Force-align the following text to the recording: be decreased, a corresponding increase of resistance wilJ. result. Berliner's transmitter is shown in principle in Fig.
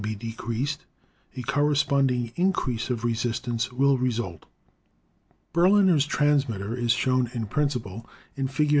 be 0.01 0.15
decreased, 0.15 0.83
a 1.37 1.43
corresponding 1.43 2.31
increase 2.35 2.89
of 2.89 3.03
resistance 3.03 3.67
wilJ. 3.67 4.01
result. 4.01 4.45
Berliner's 5.53 6.07
transmitter 6.07 6.73
is 6.75 6.91
shown 6.91 7.29
in 7.35 7.45
principle 7.45 8.09
in 8.35 8.47
Fig. 8.47 8.69